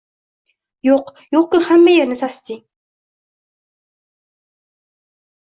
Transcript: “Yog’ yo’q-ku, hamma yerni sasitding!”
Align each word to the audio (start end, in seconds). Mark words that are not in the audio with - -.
“Yog’ 0.87 1.11
yo’q-ku, 1.35 1.59
hamma 1.65 1.93
yerni 1.97 2.17
sasitding!” 2.23 2.63